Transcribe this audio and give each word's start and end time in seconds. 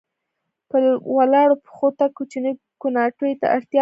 په 0.69 0.77
ولاړو 1.15 1.55
پښو 1.63 1.87
تګ 1.99 2.11
کوچنیو 2.17 2.61
کوناټیو 2.81 3.39
ته 3.41 3.47
اړتیا 3.55 3.59
لرله. 3.59 3.69